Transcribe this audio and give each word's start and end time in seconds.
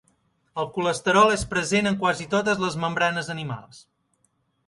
El 0.61 0.65
colesterol 0.77 1.33
és 1.33 1.43
present 1.51 1.89
en 1.91 1.99
quasi 2.03 2.27
totes 2.33 2.65
les 2.65 2.77
membranes 2.85 3.29
animals. 3.35 3.83